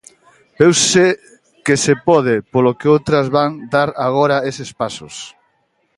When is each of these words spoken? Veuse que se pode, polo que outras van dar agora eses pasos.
Veuse 0.59 1.05
que 1.65 1.75
se 1.83 1.93
pode, 2.07 2.35
polo 2.53 2.77
que 2.79 2.91
outras 2.95 3.27
van 3.35 3.51
dar 3.73 3.89
agora 4.07 4.37
eses 4.49 4.69
pasos. 4.81 5.15